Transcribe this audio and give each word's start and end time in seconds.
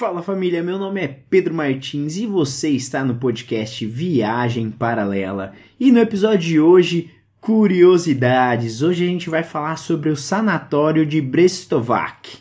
Fala 0.00 0.22
família, 0.22 0.62
meu 0.62 0.78
nome 0.78 0.98
é 1.02 1.06
Pedro 1.06 1.52
Martins 1.52 2.16
e 2.16 2.24
você 2.24 2.70
está 2.70 3.04
no 3.04 3.16
podcast 3.16 3.84
Viagem 3.84 4.70
Paralela. 4.70 5.52
E 5.78 5.92
no 5.92 5.98
episódio 5.98 6.38
de 6.38 6.58
hoje, 6.58 7.10
curiosidades. 7.38 8.80
Hoje 8.80 9.04
a 9.04 9.06
gente 9.06 9.28
vai 9.28 9.42
falar 9.42 9.76
sobre 9.76 10.08
o 10.08 10.16
sanatório 10.16 11.04
de 11.04 11.20
Brestovac. 11.20 12.38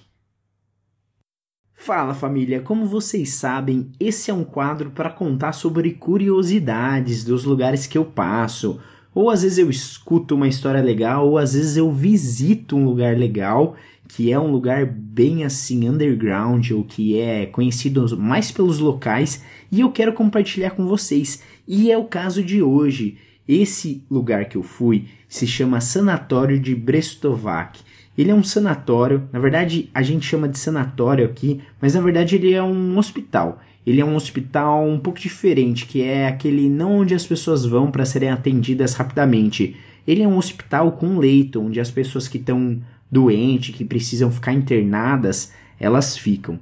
Fala 1.74 2.14
família, 2.14 2.62
como 2.62 2.86
vocês 2.86 3.34
sabem, 3.34 3.92
esse 4.00 4.32
é 4.32 4.34
um 4.34 4.46
quadro 4.46 4.92
para 4.92 5.10
contar 5.10 5.52
sobre 5.52 5.92
curiosidades 5.92 7.26
dos 7.26 7.44
lugares 7.44 7.86
que 7.86 7.98
eu 7.98 8.06
passo. 8.06 8.80
Ou 9.14 9.30
às 9.30 9.44
vezes 9.44 9.58
eu 9.58 9.70
escuto 9.70 10.36
uma 10.36 10.48
história 10.48 10.82
legal, 10.82 11.28
ou 11.28 11.38
às 11.38 11.54
vezes 11.54 11.78
eu 11.78 11.92
visito 11.92 12.76
um 12.76 12.86
lugar 12.86 13.18
legal 13.18 13.76
que 14.10 14.32
é 14.32 14.40
um 14.40 14.52
lugar 14.52 14.88
bem 14.88 15.44
assim 15.44 15.88
underground 15.88 16.72
ou 16.72 16.84
que 16.84 17.20
é 17.20 17.46
conhecido 17.46 18.18
mais 18.18 18.52
pelos 18.52 18.80
locais 18.80 19.44
e 19.72 19.82
eu 19.82 19.92
quero 19.92 20.14
compartilhar 20.14 20.72
com 20.72 20.88
vocês. 20.88 21.44
E 21.68 21.92
é 21.92 21.98
o 21.98 22.06
caso 22.06 22.44
de 22.44 22.62
hoje. 22.62 23.18
Esse 23.48 24.04
lugar 24.10 24.46
que 24.46 24.58
eu 24.58 24.64
fui 24.64 25.06
se 25.28 25.46
chama 25.46 25.80
Sanatório 25.80 26.60
de 26.60 26.74
Brestovac. 26.76 27.80
Ele 28.20 28.32
é 28.32 28.36
um 28.36 28.44
sanatório, 28.44 29.30
na 29.32 29.40
verdade 29.40 29.90
a 29.94 30.02
gente 30.02 30.26
chama 30.26 30.50
de 30.50 30.60
sanatório 30.60 31.24
aqui, 31.24 31.62
mas 31.82 31.94
na 31.94 32.02
verdade 32.02 32.36
ele 32.36 32.54
é 32.54 32.62
um 32.62 32.98
hospital. 32.98 33.62
Ele 33.88 34.02
é 34.02 34.06
um 34.06 34.14
hospital 34.14 34.86
um 34.86 35.00
pouco 35.00 35.18
diferente, 35.18 35.86
que 35.86 36.02
é 36.02 36.28
aquele 36.28 36.68
não 36.68 36.98
onde 36.98 37.16
as 37.16 37.26
pessoas 37.26 37.64
vão 37.64 37.90
para 37.90 38.04
serem 38.04 38.30
atendidas 38.30 38.94
rapidamente. 38.94 39.78
Ele 40.06 40.22
é 40.22 40.28
um 40.28 40.38
hospital 40.38 40.92
com 40.92 41.18
leito, 41.18 41.62
onde 41.62 41.80
as 41.80 41.90
pessoas 41.90 42.28
que 42.28 42.38
estão 42.38 42.82
doente, 43.10 43.72
que 43.72 43.86
precisam 43.86 44.30
ficar 44.30 44.52
internadas, 44.52 45.54
elas 45.80 46.18
ficam. 46.18 46.60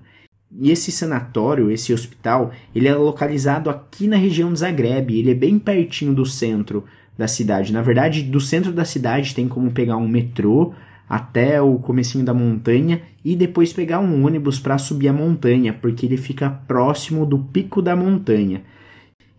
E 0.59 0.69
esse 0.69 0.91
sanatório, 0.91 1.71
esse 1.71 1.91
hospital, 1.91 2.51
ele 2.75 2.87
é 2.87 2.93
localizado 2.93 3.71
aqui 3.71 4.05
na 4.05 4.15
região 4.15 4.53
de 4.53 4.59
Zagreb, 4.59 5.11
ele 5.11 5.31
é 5.31 5.33
bem 5.33 5.57
pertinho 5.57 6.13
do 6.13 6.23
centro 6.23 6.83
da 7.17 7.27
cidade. 7.27 7.73
Na 7.73 7.81
verdade, 7.81 8.21
do 8.21 8.39
centro 8.39 8.71
da 8.71 8.85
cidade 8.85 9.33
tem 9.33 9.47
como 9.47 9.71
pegar 9.71 9.97
um 9.97 10.07
metrô 10.07 10.75
até 11.07 11.61
o 11.61 11.79
comecinho 11.79 12.25
da 12.25 12.33
montanha 12.33 13.01
e 13.23 13.35
depois 13.35 13.71
pegar 13.71 13.99
um 13.99 14.25
ônibus 14.25 14.59
para 14.59 14.77
subir 14.77 15.07
a 15.07 15.13
montanha, 15.13 15.73
porque 15.73 16.05
ele 16.05 16.17
fica 16.17 16.49
próximo 16.49 17.25
do 17.25 17.39
pico 17.39 17.81
da 17.81 17.95
montanha. 17.95 18.63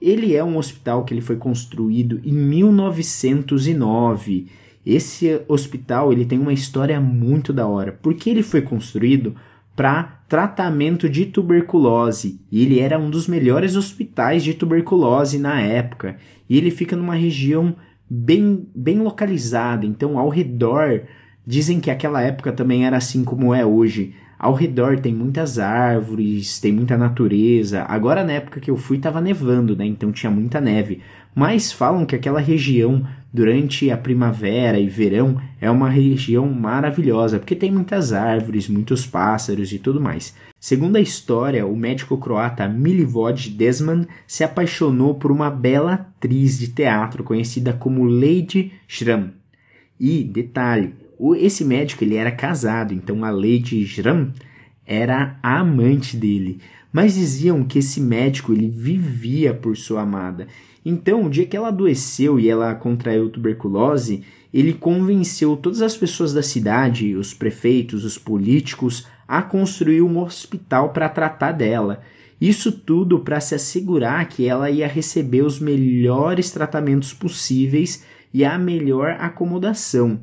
Ele 0.00 0.34
é 0.34 0.44
um 0.44 0.56
hospital 0.56 1.04
que 1.04 1.12
ele 1.12 1.20
foi 1.20 1.36
construído 1.36 2.20
em 2.24 2.32
1909 2.32 4.46
esse 4.88 5.42
hospital 5.48 6.10
ele 6.10 6.24
tem 6.24 6.38
uma 6.38 6.52
história 6.52 6.98
muito 6.98 7.52
da 7.52 7.66
hora, 7.66 7.92
porque 7.92 8.30
ele 8.30 8.42
foi 8.42 8.62
construído 8.62 9.36
para 9.76 10.22
tratamento 10.26 11.10
de 11.10 11.26
tuberculose 11.26 12.40
e 12.50 12.62
ele 12.62 12.80
era 12.80 12.98
um 12.98 13.10
dos 13.10 13.28
melhores 13.28 13.76
hospitais 13.76 14.42
de 14.42 14.54
tuberculose 14.54 15.38
na 15.38 15.60
época. 15.60 16.16
E 16.48 16.56
ele 16.56 16.70
fica 16.70 16.96
numa 16.96 17.14
região 17.14 17.76
bem, 18.08 18.66
bem 18.74 18.98
localizada, 19.00 19.84
então 19.84 20.18
ao 20.18 20.30
redor 20.30 21.02
dizem 21.48 21.80
que 21.80 21.90
aquela 21.90 22.20
época 22.20 22.52
também 22.52 22.84
era 22.84 22.98
assim 22.98 23.24
como 23.24 23.54
é 23.54 23.64
hoje. 23.64 24.14
Ao 24.38 24.52
redor 24.52 25.00
tem 25.00 25.14
muitas 25.14 25.58
árvores, 25.58 26.60
tem 26.60 26.70
muita 26.70 26.94
natureza. 26.98 27.86
Agora 27.88 28.22
na 28.22 28.34
época 28.34 28.60
que 28.60 28.70
eu 28.70 28.76
fui 28.76 28.98
estava 28.98 29.18
nevando, 29.18 29.74
né? 29.74 29.86
Então 29.86 30.12
tinha 30.12 30.30
muita 30.30 30.60
neve. 30.60 31.00
Mas 31.34 31.72
falam 31.72 32.04
que 32.04 32.14
aquela 32.14 32.38
região 32.38 33.02
durante 33.32 33.90
a 33.90 33.96
primavera 33.96 34.78
e 34.78 34.90
verão 34.90 35.40
é 35.58 35.70
uma 35.70 35.88
região 35.88 36.46
maravilhosa, 36.52 37.38
porque 37.38 37.56
tem 37.56 37.70
muitas 37.70 38.12
árvores, 38.12 38.68
muitos 38.68 39.06
pássaros 39.06 39.72
e 39.72 39.78
tudo 39.78 40.02
mais. 40.02 40.34
Segundo 40.60 40.96
a 40.96 41.00
história, 41.00 41.66
o 41.66 41.74
médico 41.74 42.18
croata 42.18 42.68
Milivoj 42.68 43.48
Desman 43.48 44.06
se 44.26 44.44
apaixonou 44.44 45.14
por 45.14 45.32
uma 45.32 45.50
bela 45.50 45.94
atriz 45.94 46.58
de 46.58 46.68
teatro 46.68 47.24
conhecida 47.24 47.72
como 47.72 48.04
Lady 48.04 48.72
Schramm. 48.86 49.30
E, 49.98 50.22
detalhe, 50.22 50.94
esse 51.36 51.64
médico 51.64 52.04
ele 52.04 52.16
era 52.16 52.30
casado, 52.30 52.94
então 52.94 53.24
a 53.24 53.30
Lady 53.30 53.86
Schramm 53.86 54.32
era 54.86 55.38
a 55.42 55.58
amante 55.58 56.16
dele. 56.16 56.60
Mas 56.92 57.14
diziam 57.14 57.64
que 57.64 57.80
esse 57.80 58.00
médico 58.00 58.52
ele 58.52 58.68
vivia 58.68 59.52
por 59.52 59.76
sua 59.76 60.02
amada 60.02 60.46
então, 60.90 61.26
o 61.26 61.28
dia 61.30 61.44
que 61.44 61.54
ela 61.54 61.68
adoeceu 61.68 62.40
e 62.40 62.48
ela 62.48 62.74
contraiu 62.74 63.28
tuberculose, 63.28 64.22
ele 64.54 64.72
convenceu 64.72 65.54
todas 65.54 65.82
as 65.82 65.94
pessoas 65.94 66.32
da 66.32 66.42
cidade, 66.42 67.14
os 67.14 67.34
prefeitos, 67.34 68.06
os 68.06 68.16
políticos, 68.16 69.06
a 69.28 69.42
construir 69.42 70.00
um 70.00 70.18
hospital 70.18 70.88
para 70.94 71.10
tratar 71.10 71.52
dela. 71.52 72.00
Isso 72.40 72.72
tudo 72.72 73.18
para 73.18 73.38
se 73.38 73.54
assegurar 73.54 74.26
que 74.28 74.46
ela 74.46 74.70
ia 74.70 74.88
receber 74.88 75.42
os 75.42 75.60
melhores 75.60 76.50
tratamentos 76.50 77.12
possíveis 77.12 78.02
e 78.32 78.42
a 78.42 78.58
melhor 78.58 79.18
acomodação. 79.20 80.20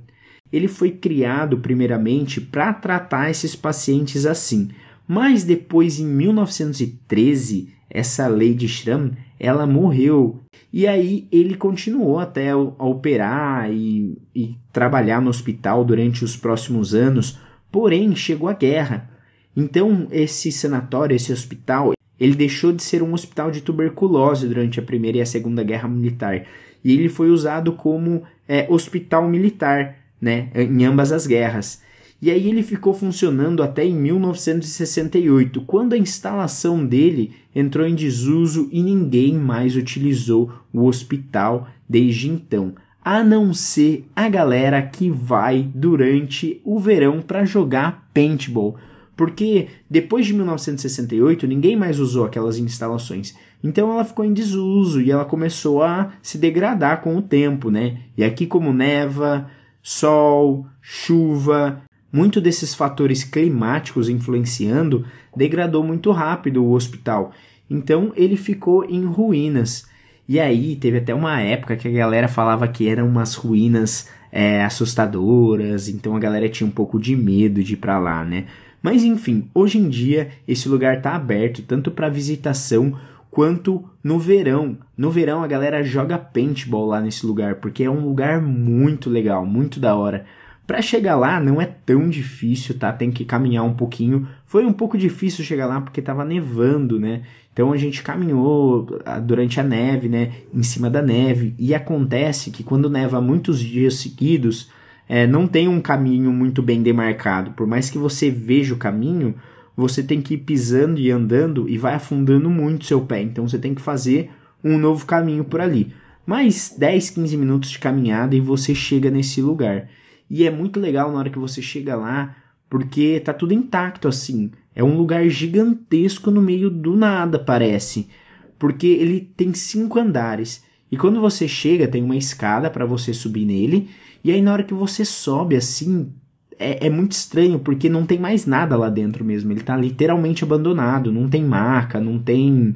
Ele 0.52 0.68
foi 0.68 0.92
criado 0.92 1.58
primeiramente 1.58 2.40
para 2.40 2.74
tratar 2.74 3.30
esses 3.30 3.56
pacientes 3.56 4.26
assim, 4.26 4.70
mas 5.08 5.44
depois 5.44 6.00
em 6.00 6.06
1913, 6.06 7.74
essa 7.90 8.28
Lady 8.28 8.68
Schramm, 8.68 9.12
ela 9.40 9.66
morreu 9.66 10.42
e 10.72 10.88
aí 10.88 11.28
ele 11.32 11.56
continuou 11.56 12.20
até 12.20 12.50
a 12.50 12.58
operar 12.58 13.72
e, 13.72 14.18
e 14.36 14.56
trabalhar 14.74 15.22
no 15.22 15.30
hospital 15.30 15.86
durante 15.86 16.24
os 16.24 16.36
próximos 16.36 16.94
anos, 16.94 17.40
porém 17.72 18.16
chegou 18.16 18.50
a 18.50 18.54
guerra. 18.54 19.10
Então 19.56 20.08
esse 20.12 20.52
sanatório, 20.52 21.16
esse 21.16 21.32
hospital, 21.32 21.94
ele 22.20 22.36
deixou 22.36 22.72
de 22.72 22.84
ser 22.84 23.02
um 23.02 23.14
hospital 23.14 23.52
de 23.52 23.62
tuberculose 23.62 24.48
durante 24.48 24.80
a 24.80 24.84
Primeira 24.84 25.20
e 25.20 25.22
a 25.22 25.26
Segunda 25.26 25.64
Guerra 25.64 25.88
Militar. 25.88 26.46
E 26.84 26.92
ele 26.94 27.10
foi 27.10 27.30
usado 27.30 27.74
como 27.74 28.24
é, 28.48 28.68
hospital 28.70 29.28
militar 29.28 29.96
né, 30.26 30.50
em 30.56 30.84
ambas 30.84 31.12
as 31.12 31.28
guerras. 31.28 31.84
E 32.20 32.32
aí 32.32 32.50
ele 32.50 32.64
ficou 32.64 32.96
funcionando 32.96 33.62
até 33.62 33.86
em 33.86 33.94
1968, 33.94 35.62
quando 35.62 35.94
a 35.94 35.98
instalação 35.98 36.84
dele 36.84 37.34
entrou 37.54 37.86
em 37.86 37.94
desuso 37.94 38.68
e 38.72 38.82
ninguém 38.82 39.36
mais 39.36 39.76
utilizou 39.76 40.52
o 40.74 40.86
hospital 40.86 41.68
desde 41.88 42.28
então, 42.28 42.74
a 43.04 43.24
não 43.24 43.54
ser 43.54 44.10
a 44.16 44.28
galera 44.28 44.82
que 44.82 45.12
vai 45.12 45.70
durante 45.76 46.60
o 46.64 46.80
verão 46.80 47.22
para 47.22 47.46
jogar 47.46 48.10
paintball. 48.12 48.76
Porque 49.16 49.68
depois 49.88 50.26
de 50.26 50.34
1968 50.34 51.46
ninguém 51.46 51.76
mais 51.76 52.00
usou 52.00 52.26
aquelas 52.26 52.58
instalações. 52.58 53.36
Então 53.64 53.92
ela 53.92 54.04
ficou 54.04 54.26
em 54.26 54.34
desuso 54.34 55.00
e 55.00 55.12
ela 55.12 55.24
começou 55.24 55.84
a 55.84 56.14
se 56.22 56.40
degradar 56.40 57.02
com 57.02 57.16
o 57.16 57.22
tempo, 57.22 57.70
né? 57.70 57.98
E 58.18 58.24
aqui 58.24 58.48
como 58.48 58.74
neva, 58.74 59.48
sol, 59.88 60.66
chuva, 60.82 61.84
muito 62.12 62.42
desses 62.42 62.74
fatores 62.74 63.24
climáticos 63.24 64.10
influenciando, 64.10 65.06
degradou 65.38 65.84
muito 65.84 66.10
rápido 66.10 66.66
o 66.66 66.72
hospital. 66.72 67.32
Então 67.70 68.12
ele 68.16 68.36
ficou 68.36 68.84
em 68.84 69.06
ruínas. 69.06 69.86
E 70.28 70.40
aí 70.40 70.76
teve 70.76 70.98
até 70.98 71.14
uma 71.14 71.40
época 71.40 71.76
que 71.76 71.88
a 71.88 71.92
galera 71.92 72.28
falava 72.28 72.68
que 72.68 72.90
eram 72.90 73.08
umas 73.08 73.36
ruínas 73.36 74.10
é, 74.32 74.64
assustadoras, 74.64 75.88
então 75.88 76.16
a 76.16 76.20
galera 76.20 76.50
tinha 76.50 76.68
um 76.68 76.72
pouco 76.72 77.00
de 77.00 77.16
medo 77.16 77.64
de 77.64 77.74
ir 77.74 77.78
para 77.78 78.00
lá, 78.00 78.26
né? 78.26 78.46
Mas 78.82 79.04
enfim, 79.04 79.48
hoje 79.54 79.78
em 79.78 79.88
dia 79.88 80.30
esse 80.48 80.68
lugar 80.68 80.98
está 80.98 81.14
aberto 81.14 81.62
tanto 81.62 81.92
para 81.92 82.10
visitação 82.10 82.98
quanto 83.36 83.84
no 84.02 84.18
verão. 84.18 84.78
No 84.98 85.12
verão 85.12 85.44
a 85.44 85.48
galera 85.48 85.84
joga 85.84 86.18
paintball 86.18 86.86
lá 86.86 87.02
nesse 87.02 87.26
lugar, 87.26 87.56
porque 87.56 87.84
é 87.84 87.90
um 87.90 88.06
lugar 88.06 88.42
muito 88.42 89.10
legal, 89.10 89.46
muito 89.46 89.78
da 89.78 89.94
hora. 89.94 90.26
Para 90.66 90.82
chegar 90.82 91.18
lá 91.18 91.38
não 91.38 91.62
é 91.62 91.66
tão 91.66 92.10
difícil, 92.10 92.80
tá? 92.80 92.94
Tem 92.94 93.12
que 93.12 93.26
caminhar 93.26 93.66
um 93.66 93.74
pouquinho. 93.74 94.26
Foi 94.46 94.66
um 94.66 94.72
pouco 94.72 94.98
difícil 94.98 95.44
chegar 95.44 95.66
lá 95.66 95.82
porque 95.82 96.00
estava 96.00 96.24
nevando, 96.24 96.98
né? 96.98 97.24
Então 97.52 97.74
a 97.74 97.78
gente 97.78 98.02
caminhou 98.02 99.02
ah, 99.06 99.20
durante 99.20 99.60
a 99.60 99.64
neve, 99.64 100.08
né? 100.08 100.32
Em 100.54 100.64
cima 100.64 100.90
da 100.90 101.02
neve. 101.02 101.54
E 101.60 101.76
acontece 101.76 102.52
que 102.52 102.64
quando 102.64 102.90
neva 102.90 103.20
muitos 103.20 103.60
dias 103.60 103.96
seguidos, 103.96 104.72
é, 105.10 105.28
não 105.28 105.46
tem 105.46 105.68
um 105.68 105.82
caminho 105.82 106.32
muito 106.32 106.62
bem 106.62 106.82
demarcado. 106.82 107.52
Por 107.52 107.68
mais 107.68 107.90
que 107.90 107.98
você 107.98 108.32
veja 108.32 108.74
o 108.74 108.78
caminho, 108.78 109.36
você 109.76 110.02
tem 110.02 110.22
que 110.22 110.36
ir 110.36 110.40
pisando 110.40 111.00
e 111.00 111.12
andando 111.12 111.68
e 111.70 111.78
vai 111.78 111.94
afundando 111.96 112.50
muito 112.50 112.86
seu 112.86 113.02
pé. 113.02 113.22
Então 113.22 113.48
você 113.48 113.60
tem 113.60 113.74
que 113.76 113.82
fazer 113.82 114.32
um 114.64 114.78
novo 114.78 115.06
caminho 115.06 115.44
por 115.44 115.60
ali. 115.60 115.94
Mais 116.26 116.74
10, 116.78 117.12
15 117.12 117.38
minutos 117.38 117.70
de 117.70 117.80
caminhada 117.80 118.36
e 118.36 118.40
você 118.40 118.74
chega 118.74 119.12
nesse 119.12 119.42
lugar. 119.42 119.90
E 120.30 120.46
é 120.46 120.50
muito 120.50 120.80
legal 120.80 121.12
na 121.12 121.20
hora 121.20 121.30
que 121.30 121.38
você 121.38 121.62
chega 121.62 121.96
lá, 121.96 122.36
porque 122.70 123.20
tá 123.20 123.34
tudo 123.34 123.54
intacto 123.54 124.08
assim. 124.08 124.52
É 124.74 124.84
um 124.84 124.98
lugar 124.98 125.28
gigantesco 125.30 126.32
no 126.32 126.42
meio 126.42 126.70
do 126.70 126.96
nada, 126.96 127.38
parece. 127.38 128.10
Porque 128.58 128.88
ele 128.88 129.32
tem 129.38 129.54
cinco 129.54 130.00
andares. 130.00 130.64
E 130.92 130.98
quando 130.98 131.22
você 131.22 131.48
chega, 131.48 131.88
tem 131.88 132.04
uma 132.04 132.18
escada 132.18 132.70
para 132.70 132.86
você 132.86 133.14
subir 133.14 133.46
nele. 133.46 133.90
E 134.24 134.32
aí, 134.32 134.42
na 134.42 134.52
hora 134.52 134.64
que 134.64 134.74
você 134.74 135.06
sobe 135.06 135.56
assim, 135.56 136.12
é, 136.60 136.88
é, 136.88 136.90
muito 136.90 137.12
estranho 137.12 137.60
porque 137.60 137.90
não 137.90 138.06
tem 138.06 138.20
mais 138.20 138.46
nada 138.46 138.76
lá 138.78 138.90
dentro 138.90 139.24
mesmo. 139.24 139.52
Ele 139.52 139.62
tá 139.62 139.76
literalmente 139.76 140.44
abandonado, 140.44 141.12
não 141.12 141.28
tem 141.28 141.44
maca, 141.44 142.00
não 142.00 142.20
tem. 142.20 142.76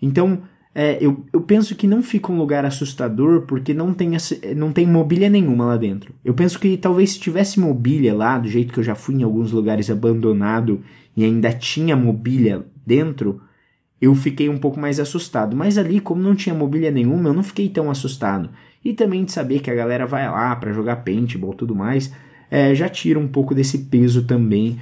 Então, 0.00 0.42
é, 0.74 0.96
eu, 1.00 1.24
eu 1.32 1.42
penso 1.42 1.74
que 1.76 1.86
não 1.86 2.02
fica 2.02 2.32
um 2.32 2.38
lugar 2.38 2.64
assustador 2.64 3.42
porque 3.42 3.74
não 3.74 3.92
tem, 3.92 4.12
não 4.56 4.72
tem 4.72 4.86
mobília 4.86 5.28
nenhuma 5.28 5.66
lá 5.66 5.76
dentro. 5.76 6.14
Eu 6.24 6.34
penso 6.34 6.58
que 6.58 6.76
talvez 6.76 7.12
se 7.12 7.20
tivesse 7.20 7.60
mobília 7.60 8.14
lá, 8.14 8.38
do 8.38 8.48
jeito 8.48 8.72
que 8.72 8.80
eu 8.80 8.84
já 8.84 8.94
fui 8.94 9.14
em 9.16 9.22
alguns 9.22 9.52
lugares 9.52 9.90
abandonado 9.90 10.82
e 11.16 11.24
ainda 11.24 11.52
tinha 11.52 11.94
mobília 11.94 12.64
dentro, 12.86 13.40
eu 14.00 14.14
fiquei 14.14 14.48
um 14.48 14.58
pouco 14.58 14.80
mais 14.80 14.98
assustado. 14.98 15.54
Mas 15.54 15.76
ali, 15.76 16.00
como 16.00 16.22
não 16.22 16.34
tinha 16.34 16.54
mobília 16.54 16.90
nenhuma, 16.90 17.28
eu 17.28 17.34
não 17.34 17.42
fiquei 17.42 17.68
tão 17.68 17.90
assustado. 17.90 18.48
E 18.84 18.94
também 18.94 19.24
de 19.24 19.32
saber 19.32 19.60
que 19.60 19.70
a 19.70 19.74
galera 19.74 20.06
vai 20.06 20.28
lá 20.28 20.56
para 20.56 20.72
jogar 20.72 20.96
paintball 20.96 21.52
e 21.52 21.56
tudo 21.56 21.74
mais, 21.74 22.12
é, 22.52 22.74
já 22.74 22.86
tira 22.86 23.18
um 23.18 23.26
pouco 23.26 23.54
desse 23.54 23.78
peso 23.78 24.24
também 24.24 24.78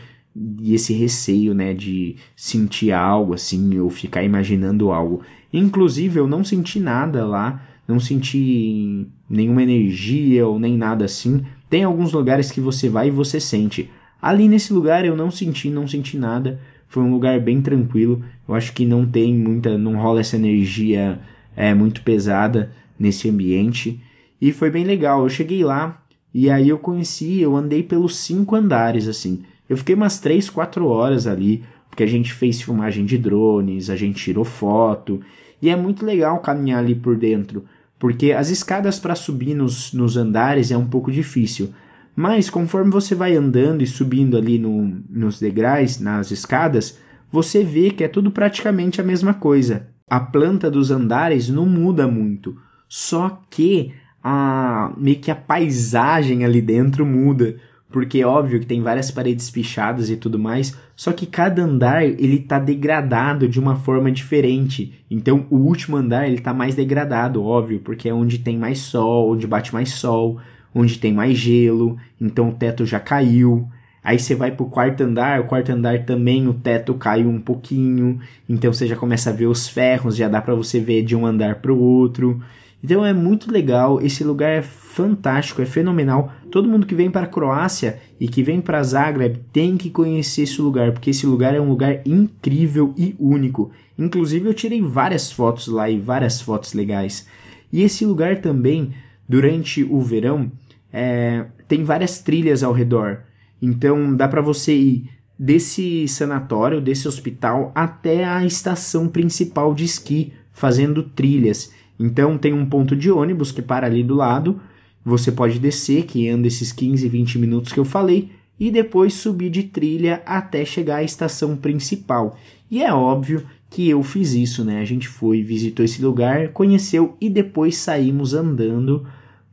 e 0.61 0.75
esse 0.75 0.93
receio, 0.93 1.55
né, 1.55 1.73
de 1.73 2.17
sentir 2.35 2.91
algo 2.91 3.33
assim 3.33 3.79
ou 3.79 3.89
ficar 3.89 4.25
imaginando 4.25 4.91
algo. 4.91 5.23
Inclusive, 5.53 6.19
eu 6.19 6.27
não 6.27 6.43
senti 6.43 6.81
nada 6.81 7.25
lá, 7.25 7.65
não 7.87 8.01
senti 8.01 9.07
nenhuma 9.29 9.63
energia 9.63 10.49
ou 10.49 10.59
nem 10.59 10.77
nada 10.77 11.05
assim. 11.05 11.45
Tem 11.69 11.85
alguns 11.85 12.13
lugares 12.13 12.51
que 12.51 12.61
você 12.61 12.89
vai 12.89 13.07
e 13.07 13.13
você 13.13 13.39
sente. 13.39 13.89
Ali 14.21 14.49
nesse 14.49 14.73
lugar 14.73 15.05
eu 15.05 15.17
não 15.17 15.31
senti, 15.31 15.71
não 15.71 15.87
senti 15.87 16.19
nada. 16.19 16.61
Foi 16.89 17.05
um 17.05 17.13
lugar 17.13 17.39
bem 17.39 17.63
tranquilo. 17.63 18.21
Eu 18.49 18.57
acho 18.57 18.73
que 18.73 18.85
não 18.85 19.07
tem 19.07 19.33
muita, 19.33 19.79
não 19.79 19.95
rola 19.95 20.19
essa 20.19 20.35
energia 20.35 21.21
é 21.55 21.73
muito 21.73 22.03
pesada 22.03 22.73
nesse 22.99 23.31
ambiente. 23.31 24.01
E 24.41 24.51
foi 24.51 24.71
bem 24.71 24.83
legal. 24.83 25.23
Eu 25.23 25.29
cheguei 25.29 25.63
lá 25.63 26.01
e 26.33 26.49
aí 26.49 26.69
eu 26.69 26.79
conheci, 26.79 27.41
eu 27.41 27.57
andei 27.57 27.83
pelos 27.83 28.17
cinco 28.17 28.55
andares 28.55 29.09
assim. 29.09 29.43
Eu 29.69 29.77
fiquei 29.77 29.95
umas 29.95 30.19
3, 30.19 30.51
4 30.51 30.87
horas 30.87 31.27
ali, 31.27 31.65
porque 31.89 32.03
a 32.03 32.07
gente 32.07 32.33
fez 32.33 32.61
filmagem 32.61 33.05
de 33.05 33.19
drones, 33.19 33.91
a 33.91 33.97
gente 33.97 34.23
tirou 34.23 34.45
foto, 34.45 35.21
e 35.61 35.69
é 35.69 35.77
muito 35.77 36.05
legal 36.05 36.39
caminhar 36.41 36.83
ali 36.83 36.95
por 36.95 37.17
dentro, 37.17 37.65
porque 37.99 38.33
as 38.33 38.49
escadas 38.49 38.99
para 38.99 39.15
subir 39.15 39.55
nos, 39.55 39.93
nos 39.93 40.17
andares 40.17 40.71
é 40.71 40.77
um 40.77 40.87
pouco 40.87 41.13
difícil. 41.13 41.73
Mas 42.17 42.51
conforme 42.51 42.91
você 42.91 43.15
vai 43.15 43.37
andando 43.37 43.83
e 43.83 43.87
subindo 43.87 44.37
ali 44.37 44.59
no, 44.59 45.01
nos 45.09 45.39
degraus, 45.39 46.01
nas 46.01 46.31
escadas, 46.31 46.99
você 47.31 47.63
vê 47.63 47.91
que 47.91 48.03
é 48.03 48.09
tudo 48.09 48.31
praticamente 48.31 49.01
a 49.01 49.05
mesma 49.05 49.35
coisa. 49.35 49.89
A 50.09 50.19
planta 50.19 50.71
dos 50.71 50.91
andares 50.91 51.49
não 51.49 51.67
muda 51.67 52.09
muito, 52.09 52.57
só 52.89 53.41
que 53.49 53.93
a 54.23 54.93
meio 54.97 55.19
que 55.19 55.31
a 55.31 55.37
paisagem 55.37 56.45
ali 56.45 56.61
dentro 56.61 57.07
muda 57.07 57.57
porque 57.91 58.21
é 58.21 58.27
óbvio 58.27 58.61
que 58.61 58.67
tem 58.67 58.81
várias 58.81 59.11
paredes 59.11 59.51
pichadas 59.51 60.11
e 60.11 60.17
tudo 60.17 60.39
mais, 60.39 60.77
só 60.95 61.13
que 61.13 61.27
cada 61.27 61.63
andar 61.63 62.05
ele 62.05 62.39
tá 62.39 62.59
degradado 62.59 63.49
de 63.49 63.59
uma 63.59 63.77
forma 63.77 64.11
diferente. 64.13 65.05
Então 65.11 65.47
o 65.51 65.57
último 65.57 65.97
andar 65.97 66.29
ele 66.29 66.39
tá 66.39 66.55
mais 66.55 66.75
degradado, 66.75 67.45
óbvio, 67.45 67.81
porque 67.81 68.09
é 68.09 68.15
onde 68.15 68.39
tem 68.39 68.57
mais 68.57 68.79
sol, 68.79 69.33
onde 69.33 69.47
bate 69.47 69.73
mais 69.73 69.91
sol, 69.91 70.39
onde 70.75 70.99
tem 70.99 71.13
mais 71.13 71.37
gelo, 71.37 71.99
então 72.21 72.51
o 72.51 72.55
teto 72.55 72.87
já 72.87 73.01
caiu. 73.01 73.69
Aí 74.03 74.19
você 74.19 74.35
vai 74.35 74.51
pro 74.51 74.67
quarto 74.67 75.03
andar, 75.03 75.41
o 75.41 75.45
quarto 75.45 75.73
andar 75.73 76.05
também 76.07 76.49
o 76.49 76.55
teto 76.55 76.95
caiu 76.95 77.29
um 77.29 77.41
pouquinho, 77.41 78.19
então 78.49 78.73
você 78.73 78.87
já 78.87 78.97
começa 78.97 79.31
a 79.31 79.33
ver 79.33 79.47
os 79.47 79.69
ferros, 79.69 80.17
já 80.17 80.29
dá 80.29 80.41
para 80.41 80.55
você 80.55 80.81
ver 80.81 81.03
de 81.03 81.15
um 81.17 81.27
andar 81.27 81.57
pro 81.57 81.77
outro. 81.77 82.41
Então 82.83 83.05
é 83.05 83.13
muito 83.13 83.53
legal, 83.53 84.01
esse 84.01 84.25
lugar 84.25 84.51
é 84.51 84.63
fantástico, 84.63 85.61
é 85.61 85.67
fenomenal. 85.67 86.33
Todo 86.51 86.69
mundo 86.69 86.87
que 86.87 86.95
vem 86.95 87.11
para 87.11 87.25
a 87.25 87.29
Croácia 87.29 88.01
e 88.19 88.27
que 88.27 88.43
vem 88.43 88.61
para 88.61 88.83
Zagreb 88.83 89.39
tem 89.53 89.77
que 89.77 89.91
conhecer 89.91 90.43
esse 90.43 90.61
lugar, 90.63 90.93
porque 90.93 91.11
esse 91.11 91.27
lugar 91.27 91.55
é 91.55 91.61
um 91.61 91.69
lugar 91.69 92.01
incrível 92.07 92.95
e 92.97 93.15
único. 93.19 93.71
Inclusive 93.99 94.49
eu 94.49 94.55
tirei 94.55 94.81
várias 94.81 95.31
fotos 95.31 95.67
lá 95.69 95.91
e 95.91 95.99
várias 95.99 96.41
fotos 96.41 96.73
legais. 96.73 97.27
E 97.73 97.83
esse 97.83 98.05
lugar 98.05 98.41
também, 98.41 98.95
durante 99.29 99.85
o 99.85 100.01
verão, 100.01 100.51
é, 100.93 101.45
tem 101.69 101.85
várias 101.85 102.21
trilhas 102.21 102.63
ao 102.63 102.73
redor. 102.73 103.21
Então 103.61 104.17
dá 104.17 104.27
para 104.27 104.41
você 104.41 104.75
ir 104.75 105.11
desse 105.39 106.07
sanatório, 106.09 106.81
desse 106.81 107.07
hospital, 107.07 107.73
até 107.75 108.25
a 108.25 108.45
estação 108.45 109.09
principal 109.09 109.75
de 109.75 109.85
esqui, 109.85 110.33
fazendo 110.53 111.03
trilhas. 111.03 111.73
Então 112.01 112.39
tem 112.39 112.55
um 112.55 112.65
ponto 112.65 112.97
de 112.97 113.11
ônibus 113.11 113.53
que 113.53 113.61
para 113.61 113.87
ali 113.87 114.03
do 114.03 114.15
lado, 114.15 114.59
você 115.05 115.31
pode 115.31 115.59
descer, 115.59 116.07
que 116.07 116.31
anda 116.31 116.49
esses 116.49 116.73
15, 116.73 117.07
20 117.07 117.39
minutos 117.39 117.73
que 117.73 117.79
eu 117.79 117.85
falei, 117.85 118.31
e 118.59 118.71
depois 118.71 119.13
subir 119.13 119.51
de 119.51 119.65
trilha 119.65 120.23
até 120.25 120.65
chegar 120.65 120.97
à 120.97 121.03
estação 121.03 121.57
principal. 121.57 122.39
E 122.71 122.83
é 122.83 122.93
óbvio 122.93 123.47
que 123.69 123.87
eu 123.89 124.03
fiz 124.03 124.33
isso, 124.33 124.65
né? 124.65 124.81
A 124.81 124.85
gente 124.85 125.09
foi, 125.09 125.43
visitou 125.43 125.85
esse 125.85 126.03
lugar, 126.03 126.49
conheceu 126.49 127.17
e 127.21 127.29
depois 127.29 127.77
saímos 127.77 128.33
andando, 128.33 129.07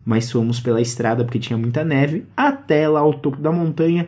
mas 0.05 0.31
fomos 0.31 0.61
pela 0.61 0.81
estrada 0.81 1.25
porque 1.25 1.39
tinha 1.39 1.57
muita 1.57 1.83
neve, 1.83 2.25
até 2.35 2.87
lá 2.87 3.01
ao 3.01 3.13
topo 3.13 3.41
da 3.41 3.51
montanha. 3.51 4.07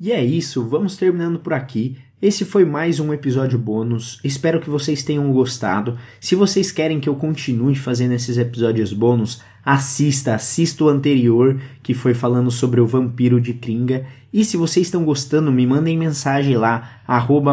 E 0.00 0.10
é 0.10 0.24
isso, 0.24 0.66
vamos 0.68 0.96
terminando 0.96 1.38
por 1.38 1.52
aqui. 1.52 1.96
Esse 2.20 2.44
foi 2.44 2.64
mais 2.64 2.98
um 2.98 3.12
episódio 3.14 3.56
bônus. 3.56 4.18
Espero 4.24 4.60
que 4.60 4.68
vocês 4.68 5.04
tenham 5.04 5.32
gostado. 5.32 5.96
Se 6.20 6.34
vocês 6.34 6.72
querem 6.72 6.98
que 6.98 7.08
eu 7.08 7.14
continue 7.14 7.76
fazendo 7.76 8.12
esses 8.12 8.36
episódios 8.36 8.92
bônus, 8.92 9.40
assista, 9.64 10.34
assista 10.34 10.82
o 10.82 10.88
anterior 10.88 11.60
que 11.80 11.94
foi 11.94 12.14
falando 12.14 12.50
sobre 12.50 12.80
o 12.80 12.86
vampiro 12.88 13.40
de 13.40 13.54
Kringa. 13.54 14.04
E 14.32 14.44
se 14.44 14.56
vocês 14.56 14.88
estão 14.88 15.04
gostando, 15.04 15.52
me 15.52 15.64
mandem 15.64 15.96
mensagem 15.96 16.56
lá, 16.56 17.02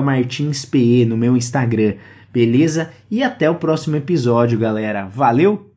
martinspe 0.03 1.05
no 1.05 1.15
meu 1.15 1.37
Instagram. 1.37 1.93
Beleza? 2.33 2.91
E 3.09 3.21
até 3.21 3.47
o 3.47 3.55
próximo 3.55 3.97
episódio, 3.97 4.57
galera. 4.57 5.05
Valeu! 5.05 5.74